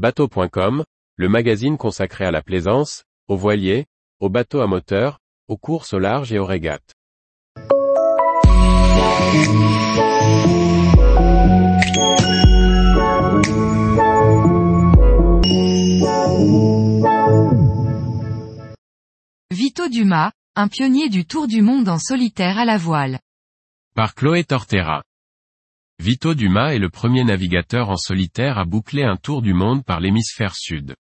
[0.00, 0.82] Bateau.com,
[1.16, 3.84] le magazine consacré à la plaisance, aux voiliers,
[4.18, 6.94] aux bateaux à moteur, aux courses au large et aux régates.
[19.50, 23.18] Vito Dumas, un pionnier du tour du monde en solitaire à la voile.
[23.94, 25.02] Par Chloé Tortera.
[26.00, 30.00] Vito Dumas est le premier navigateur en solitaire à boucler un tour du monde par
[30.00, 30.96] l'hémisphère sud.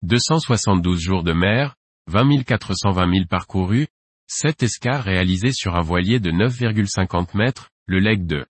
[0.00, 1.74] 272 jours de mer,
[2.06, 3.86] 20 420 milles parcourus,
[4.28, 8.46] 7 escars réalisés sur un voilier de 9,50 mètres, le Leg 2.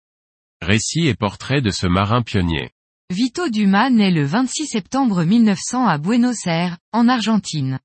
[0.62, 2.70] Récit et portrait de ce marin pionnier.
[3.12, 7.80] Vito Dumas naît le 26 septembre 1900 à Buenos Aires, en Argentine.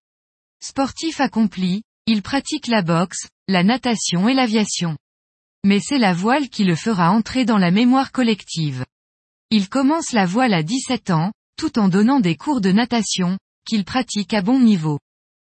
[0.59, 4.95] Sportif accompli, il pratique la boxe, la natation et l'aviation
[5.65, 8.85] mais c'est la voile qui le fera entrer dans la mémoire collective.
[9.49, 13.83] Il commence la voile à 17 ans, tout en donnant des cours de natation, qu'il
[13.83, 14.99] pratique à bon niveau.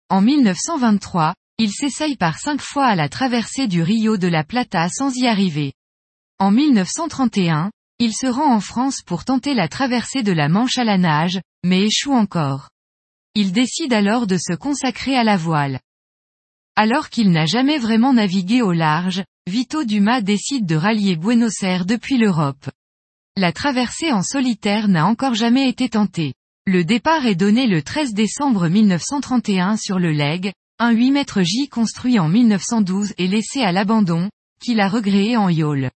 [0.09, 4.89] En 1923, il s'essaye par cinq fois à la traversée du Rio de la Plata
[4.89, 5.73] sans y arriver.
[6.39, 10.85] En 1931, il se rend en France pour tenter la traversée de la Manche à
[10.85, 12.69] la nage, mais échoue encore.
[13.35, 15.79] Il décide alors de se consacrer à la voile.
[16.75, 21.87] Alors qu'il n'a jamais vraiment navigué au large, Vito Dumas décide de rallier Buenos Aires
[21.87, 22.69] depuis l'Europe.
[23.35, 26.35] La traversée en solitaire n'a encore jamais été tentée.
[26.67, 31.67] Le départ est donné le 13 décembre 1931 sur le Leg, un 8 mètres J
[31.67, 34.29] construit en 1912 et laissé à l'abandon,
[34.61, 35.89] qu'il a regréé en yawl.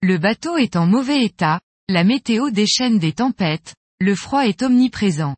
[0.00, 5.36] Le bateau est en mauvais état, la météo déchaîne des tempêtes, le froid est omniprésent.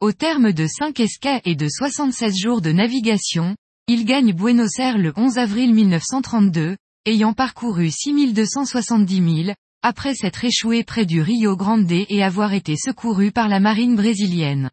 [0.00, 3.56] Au terme de 5 escas et de 76 jours de navigation,
[3.88, 6.76] il gagne Buenos Aires le 11 avril 1932,
[7.06, 13.32] ayant parcouru 6270 milles, après s'être échoué près du Rio Grande et avoir été secouru
[13.32, 14.70] par la marine brésilienne.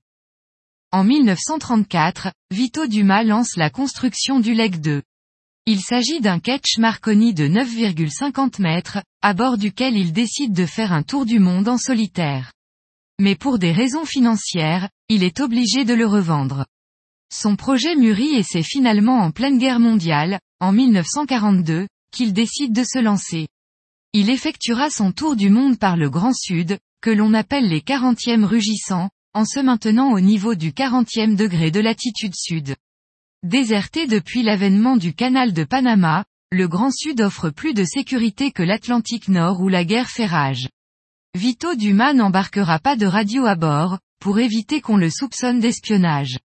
[0.94, 5.02] En 1934, Vito Dumas lance la construction du Leg 2.
[5.66, 10.92] Il s'agit d'un ketch Marconi de 9,50 mètres, à bord duquel il décide de faire
[10.92, 12.52] un tour du monde en solitaire.
[13.20, 16.66] Mais pour des raisons financières, il est obligé de le revendre.
[17.32, 22.84] Son projet mûrit et c'est finalement en pleine guerre mondiale, en 1942, qu'il décide de
[22.84, 23.48] se lancer.
[24.14, 28.44] Il effectuera son tour du monde par le Grand Sud, que l'on appelle les 40e
[28.44, 32.76] rugissants, en se maintenant au niveau du 40e degré de latitude sud.
[33.44, 38.62] Déserté depuis l'avènement du canal de Panama, le Grand Sud offre plus de sécurité que
[38.62, 40.68] l'Atlantique Nord où la guerre fait rage.
[41.34, 46.38] Vito Dumas n'embarquera pas de radio à bord, pour éviter qu'on le soupçonne d'espionnage.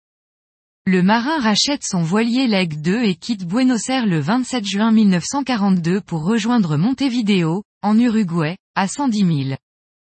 [0.87, 5.99] Le marin rachète son voilier Leg 2 et quitte Buenos Aires le 27 juin 1942
[5.99, 9.57] pour rejoindre Montevideo, en Uruguay, à 110 000.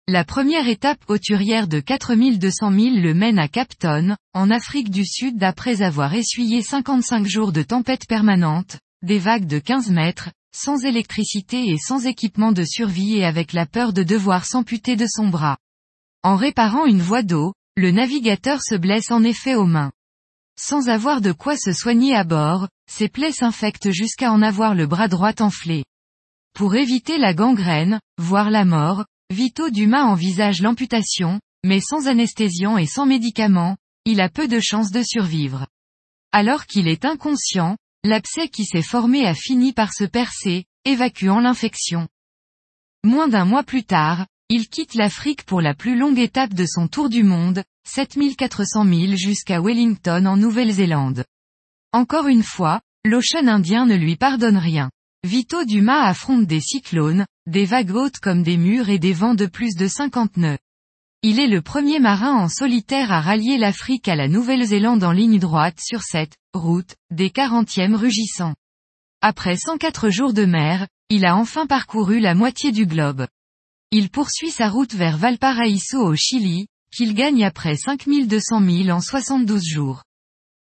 [0.07, 5.43] La première étape hauturière de 4200 milles le mène à Capton, en Afrique du Sud
[5.43, 11.67] après avoir essuyé 55 jours de tempête permanente, des vagues de 15 mètres, sans électricité
[11.69, 15.57] et sans équipement de survie et avec la peur de devoir s'amputer de son bras.
[16.21, 19.89] En réparant une voie d'eau, le navigateur se blesse en effet aux mains.
[20.61, 24.87] Sans avoir de quoi se soigner à bord, ses plaies s'infectent jusqu'à en avoir le
[24.87, 25.85] bras droit enflé.
[26.53, 32.87] Pour éviter la gangrène, voire la mort, Vito Dumas envisage l'amputation, mais sans anesthésiant et
[32.87, 35.65] sans médicaments, il a peu de chances de survivre.
[36.33, 42.09] Alors qu'il est inconscient, l'abcès qui s'est formé a fini par se percer, évacuant l'infection.
[43.05, 46.87] Moins d'un mois plus tard, il quitte l'Afrique pour la plus longue étape de son
[46.87, 51.23] tour du monde, 7400 milles jusqu'à Wellington en Nouvelle-Zélande.
[51.93, 54.89] Encore une fois, l'Ocean Indien ne lui pardonne rien.
[55.23, 59.45] Vito Dumas affronte des cyclones, des vagues hautes comme des murs et des vents de
[59.45, 60.57] plus de 50 nœuds.
[61.21, 65.37] Il est le premier marin en solitaire à rallier l'Afrique à la Nouvelle-Zélande en ligne
[65.37, 68.55] droite sur cette route des 40e rugissants.
[69.21, 73.27] Après 104 jours de mer, il a enfin parcouru la moitié du globe.
[73.91, 79.63] Il poursuit sa route vers Valparaiso au Chili, qu'il gagne après 5200 milles en 72
[79.65, 80.03] jours.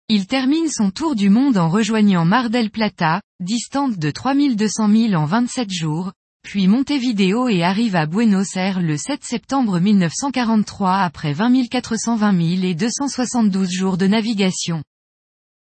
[0.08, 5.14] Il termine son tour du monde en rejoignant Mar del Plata, distante de 3200 milles
[5.14, 6.12] en 27 jours,
[6.42, 12.64] puis Montevideo et arrive à Buenos Aires le 7 septembre 1943 après 20 420 milles
[12.64, 14.82] et 272 jours de navigation.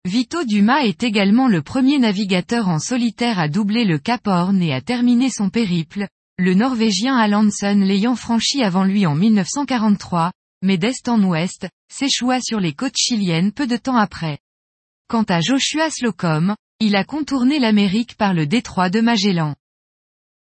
[0.03, 4.74] Vito Dumas est également le premier navigateur en solitaire à doubler le Cap Horn et
[4.74, 10.33] à terminer son périple, le Norvégien Alanson l'ayant franchi avant lui en 1943,
[10.63, 14.39] mais d'est en ouest, s'échoua sur les côtes chiliennes peu de temps après.
[15.07, 19.55] Quant à Joshua Slocum, il a contourné l'Amérique par le détroit de Magellan.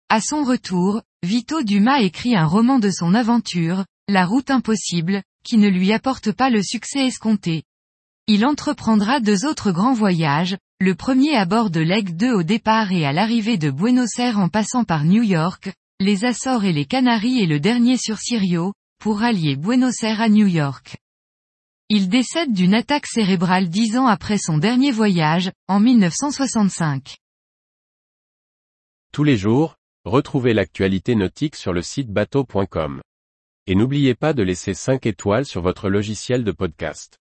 [0.08, 5.58] À son retour, Vito Dumas écrit un roman de son aventure, La route impossible, qui
[5.58, 7.62] ne lui apportent pas le succès escompté.
[8.26, 12.90] Il entreprendra deux autres grands voyages, le premier à bord de l'Egg 2 au départ
[12.90, 16.86] et à l'arrivée de Buenos Aires en passant par New York, les Açores et les
[16.86, 20.96] Canaries et le dernier sur Sirio, pour rallier Buenos Aires à New York.
[21.88, 27.16] Il décède d'une attaque cérébrale dix ans après son dernier voyage, en 1965.
[29.12, 33.00] Tous les jours, retrouvez l'actualité nautique sur le site bateau.com.
[33.68, 37.18] Et n'oubliez pas de laisser 5 étoiles sur votre logiciel de podcast.